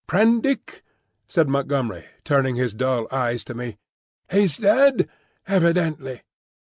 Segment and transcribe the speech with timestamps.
[0.07, 0.83] "Prendick,"
[1.27, 3.77] said Montgomery, turning his dull eyes to me.
[4.31, 5.07] "He's dead,
[5.47, 6.23] evidently."